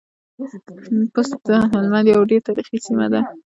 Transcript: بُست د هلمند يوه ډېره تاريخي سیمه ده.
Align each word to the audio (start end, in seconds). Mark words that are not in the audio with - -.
بُست 1.13 1.33
د 1.47 1.49
هلمند 1.73 2.05
يوه 2.13 2.25
ډېره 2.29 2.45
تاريخي 2.47 2.77
سیمه 2.85 3.07
ده. 3.13 3.21